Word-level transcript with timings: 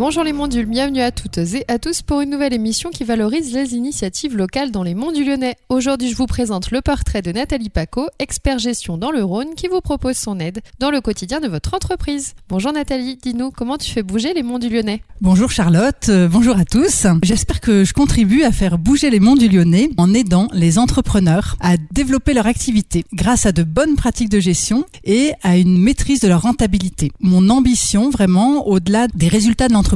Bonjour 0.00 0.24
les 0.24 0.32
mondules, 0.32 0.64
bienvenue 0.64 1.02
à 1.02 1.10
toutes 1.10 1.36
et 1.36 1.66
à 1.68 1.78
tous 1.78 2.00
pour 2.00 2.22
une 2.22 2.30
nouvelle 2.30 2.54
émission 2.54 2.88
qui 2.88 3.04
valorise 3.04 3.52
les 3.52 3.74
initiatives 3.74 4.34
locales 4.34 4.70
dans 4.70 4.82
les 4.82 4.94
monts 4.94 5.12
du 5.12 5.24
Lyonnais. 5.24 5.56
Aujourd'hui, 5.68 6.08
je 6.08 6.16
vous 6.16 6.24
présente 6.24 6.70
le 6.70 6.80
portrait 6.80 7.20
de 7.20 7.32
Nathalie 7.32 7.68
Paco, 7.68 8.08
expert 8.18 8.58
gestion 8.58 8.96
dans 8.96 9.10
le 9.10 9.22
Rhône, 9.22 9.54
qui 9.54 9.68
vous 9.68 9.82
propose 9.82 10.16
son 10.16 10.40
aide 10.40 10.60
dans 10.78 10.90
le 10.90 11.02
quotidien 11.02 11.40
de 11.40 11.48
votre 11.48 11.74
entreprise. 11.74 12.32
Bonjour 12.48 12.72
Nathalie, 12.72 13.18
dis-nous 13.22 13.50
comment 13.50 13.76
tu 13.76 13.90
fais 13.90 14.02
bouger 14.02 14.32
les 14.32 14.42
monts 14.42 14.58
du 14.58 14.70
Lyonnais? 14.70 15.02
Bonjour 15.20 15.50
Charlotte, 15.50 16.08
euh, 16.08 16.28
bonjour 16.28 16.56
à 16.56 16.64
tous. 16.64 17.06
J'espère 17.22 17.60
que 17.60 17.84
je 17.84 17.92
contribue 17.92 18.42
à 18.44 18.52
faire 18.52 18.78
bouger 18.78 19.10
les 19.10 19.20
monts 19.20 19.36
du 19.36 19.50
Lyonnais 19.50 19.90
en 19.98 20.14
aidant 20.14 20.48
les 20.54 20.78
entrepreneurs 20.78 21.56
à 21.60 21.76
développer 21.92 22.32
leur 22.32 22.46
activité 22.46 23.04
grâce 23.12 23.44
à 23.44 23.52
de 23.52 23.64
bonnes 23.64 23.96
pratiques 23.96 24.30
de 24.30 24.40
gestion 24.40 24.86
et 25.04 25.32
à 25.42 25.58
une 25.58 25.76
maîtrise 25.76 26.20
de 26.20 26.28
leur 26.28 26.40
rentabilité. 26.40 27.12
Mon 27.20 27.50
ambition 27.50 28.08
vraiment, 28.08 28.66
au-delà 28.66 29.06
des 29.08 29.28
résultats 29.28 29.68
de 29.68 29.74
l'entreprise, 29.74 29.89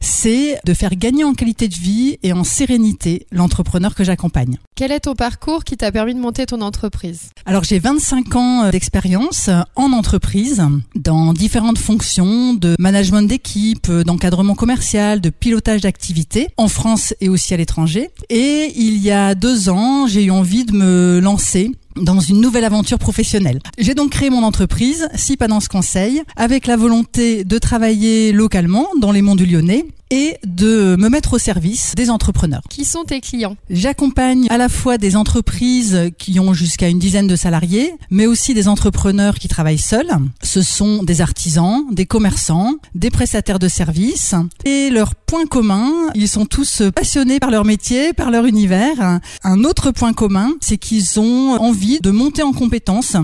c'est 0.00 0.58
de 0.64 0.74
faire 0.74 0.94
gagner 0.96 1.24
en 1.24 1.34
qualité 1.34 1.68
de 1.68 1.74
vie 1.74 2.18
et 2.22 2.32
en 2.32 2.44
sérénité 2.44 3.26
l'entrepreneur 3.30 3.94
que 3.94 4.04
j'accompagne. 4.04 4.58
Quel 4.74 4.92
est 4.92 5.00
ton 5.00 5.14
parcours 5.14 5.64
qui 5.64 5.76
t'a 5.76 5.90
permis 5.92 6.14
de 6.14 6.20
monter 6.20 6.46
ton 6.46 6.60
entreprise? 6.60 7.30
Alors 7.44 7.64
j'ai 7.64 7.78
25 7.78 8.36
ans 8.36 8.70
d'expérience 8.70 9.50
en 9.74 9.92
entreprise 9.92 10.62
dans 10.94 11.32
différentes 11.32 11.78
fonctions 11.78 12.54
de 12.54 12.76
management 12.78 13.22
d'équipe, 13.22 13.90
d'encadrement 13.90 14.54
commercial, 14.54 15.20
de 15.20 15.30
pilotage 15.30 15.80
d'activité 15.80 16.48
en 16.56 16.68
France 16.68 17.14
et 17.20 17.28
aussi 17.28 17.54
à 17.54 17.56
l'étranger. 17.56 18.10
Et 18.30 18.72
il 18.76 18.98
y 18.98 19.10
a 19.10 19.34
deux 19.34 19.68
ans, 19.68 20.06
j'ai 20.06 20.24
eu 20.24 20.30
envie 20.30 20.64
de 20.64 20.72
me 20.72 21.20
lancer 21.20 21.72
dans 21.96 22.20
une 22.20 22.40
nouvelle 22.40 22.64
aventure 22.64 22.98
professionnelle. 22.98 23.60
J'ai 23.78 23.94
donc 23.94 24.10
créé 24.10 24.30
mon 24.30 24.42
entreprise, 24.42 25.08
Sipanance 25.14 25.68
Conseil, 25.68 26.22
avec 26.36 26.66
la 26.66 26.76
volonté 26.76 27.44
de 27.44 27.58
travailler 27.58 28.32
localement 28.32 28.86
dans 29.00 29.12
les 29.12 29.22
monts 29.22 29.36
du 29.36 29.46
Lyonnais 29.46 29.86
et 30.16 30.38
de 30.46 30.96
me 30.98 31.10
mettre 31.10 31.34
au 31.34 31.38
service 31.38 31.94
des 31.94 32.08
entrepreneurs. 32.08 32.62
Qui 32.70 32.86
sont 32.86 33.04
tes 33.04 33.20
clients? 33.20 33.56
J'accompagne 33.68 34.46
à 34.48 34.56
la 34.56 34.70
fois 34.70 34.96
des 34.96 35.14
entreprises 35.14 36.10
qui 36.16 36.40
ont 36.40 36.54
jusqu'à 36.54 36.88
une 36.88 36.98
dizaine 36.98 37.26
de 37.26 37.36
salariés, 37.36 37.92
mais 38.08 38.24
aussi 38.26 38.54
des 38.54 38.66
entrepreneurs 38.66 39.34
qui 39.34 39.48
travaillent 39.48 39.76
seuls. 39.76 40.10
Ce 40.42 40.62
sont 40.62 41.02
des 41.02 41.20
artisans, 41.20 41.84
des 41.92 42.06
commerçants, 42.06 42.72
des 42.94 43.10
prestataires 43.10 43.58
de 43.58 43.68
services. 43.68 44.34
Et 44.64 44.88
leur 44.88 45.14
point 45.14 45.44
commun, 45.44 45.92
ils 46.14 46.28
sont 46.28 46.46
tous 46.46 46.82
passionnés 46.94 47.38
par 47.38 47.50
leur 47.50 47.66
métier, 47.66 48.14
par 48.14 48.30
leur 48.30 48.46
univers. 48.46 49.20
Un 49.44 49.64
autre 49.64 49.90
point 49.90 50.14
commun, 50.14 50.52
c'est 50.62 50.78
qu'ils 50.78 51.20
ont 51.20 51.56
envie 51.60 51.98
de 52.00 52.10
monter 52.10 52.42
en 52.42 52.52
compétences 52.52 53.16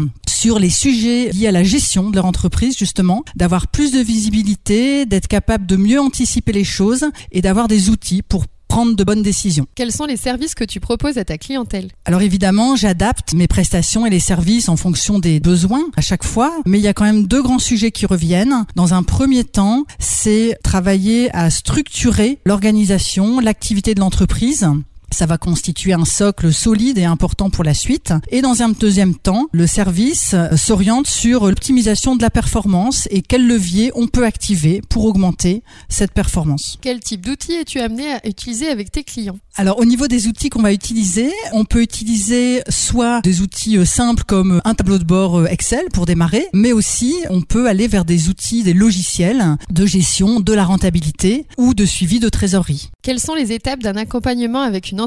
sur 0.43 0.59
les 0.59 0.71
sujets 0.71 1.31
liés 1.31 1.47
à 1.47 1.53
la 1.53 1.62
gestion 1.62 2.11
de 2.11 2.17
leur 2.17 2.25
entreprise, 2.25 2.77
justement, 2.77 3.23
d'avoir 3.37 3.69
plus 3.69 3.93
de 3.93 4.01
visibilité, 4.01 5.07
d'être 5.07 5.29
capable 5.29 5.67
de 5.67 5.77
mieux 5.77 6.01
anticiper 6.01 6.51
les 6.51 6.65
choses 6.65 7.05
et 7.31 7.43
d'avoir 7.43 7.69
des 7.69 7.91
outils 7.91 8.23
pour 8.23 8.47
prendre 8.67 8.97
de 8.97 9.05
bonnes 9.05 9.23
décisions. 9.23 9.67
Quels 9.77 9.93
sont 9.93 10.05
les 10.05 10.17
services 10.17 10.57
que 10.57 10.65
tu 10.65 10.81
proposes 10.81 11.17
à 11.17 11.25
ta 11.25 11.39
clientèle? 11.39 11.93
Alors 12.07 12.23
évidemment, 12.23 12.75
j'adapte 12.75 13.35
mes 13.35 13.47
prestations 13.47 14.05
et 14.05 14.11
les 14.11 14.19
services 14.19 14.69
en 14.69 14.77
fonction 14.77 15.20
des 15.20 15.39
besoins 15.39 15.85
à 15.97 16.01
chaque 16.01 16.25
fois, 16.25 16.53
mais 16.67 16.81
il 16.81 16.83
y 16.83 16.89
a 16.89 16.93
quand 16.93 17.05
même 17.05 17.29
deux 17.29 17.43
grands 17.43 17.61
sujets 17.61 17.93
qui 17.93 18.07
reviennent. 18.07 18.65
Dans 18.75 18.95
un 18.95 19.05
premier 19.05 19.45
temps, 19.45 19.85
c'est 20.01 20.59
travailler 20.65 21.33
à 21.37 21.51
structurer 21.51 22.41
l'organisation, 22.45 23.39
l'activité 23.39 23.95
de 23.95 24.01
l'entreprise 24.01 24.67
ça 25.13 25.27
va 25.27 25.39
constituer 25.39 25.93
un 25.93 26.05
socle 26.05 26.53
solide 26.53 26.99
et 26.99 27.05
important 27.05 27.51
pour 27.51 27.65
la 27.65 27.75
suite. 27.75 28.13
Et 28.31 28.42
dans 28.42 28.63
un 28.63 28.70
deuxième 28.70 29.14
temps, 29.14 29.48
le 29.53 29.67
service 29.67 30.35
s'oriente 30.57 31.07
sur 31.07 31.47
l'optimisation 31.47 32.17
de 32.17 32.23
la 32.23 32.31
performance 32.31 33.07
et 33.11 33.23
quels 33.23 33.47
leviers 33.47 33.92
on 33.95 34.09
peut 34.09 34.25
activer 34.25 34.83
pour 34.89 35.05
augmenter 35.05 35.63
cette 35.89 36.13
performance. 36.13 36.79
Quel 36.81 37.01
type 37.01 37.25
d'outils 37.25 37.55
es-tu 37.55 37.81
amené 37.81 38.13
à 38.13 38.27
utiliser 38.27 38.69
avec 38.69 38.91
tes 38.91 39.05
clients? 39.05 39.39
Alors 39.57 39.79
au 39.79 39.85
niveau 39.85 40.09
des 40.09 40.29
outils 40.29 40.48
qu'on 40.48 40.63
va 40.63 40.73
utiliser, 40.73 41.31
on 41.53 41.67
peut 41.67 41.83
utiliser 41.83 42.63
soit 42.70 43.20
des 43.20 43.42
outils 43.42 43.77
euh, 43.77 43.85
simples 43.85 44.25
comme 44.25 44.63
un 44.65 44.75
tableau 44.75 44.97
de 44.97 45.05
bord 45.05 45.41
euh, 45.41 45.47
Excel 45.47 45.89
pour 45.92 46.07
démarrer, 46.07 46.47
mais 46.55 46.73
aussi 46.73 47.17
on 47.29 47.42
peut 47.42 47.69
aller 47.69 47.86
vers 47.86 48.07
des 48.07 48.31
outils, 48.31 48.63
des 48.63 48.73
logiciels 48.73 49.59
de 49.70 49.85
gestion 49.85 50.41
de 50.41 50.53
la 50.55 50.65
rentabilité 50.65 51.47
ou 51.59 51.75
de 51.75 51.85
suivi 51.85 52.19
de 52.19 52.31
trésorerie. 52.31 52.91
Quelles 53.03 53.20
sont 53.20 53.35
les 53.35 53.53
étapes 53.53 53.81
d'un 53.81 53.97
accompagnement 53.97 54.63
avec 54.63 54.91
une 54.91 55.02